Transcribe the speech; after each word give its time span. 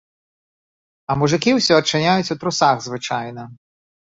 А 1.09 1.17
мужыкі 1.23 1.53
ўсё 1.57 1.73
адчыняюць 1.81 2.33
у 2.37 2.39
трусах 2.45 2.77
звычайна. 2.87 3.43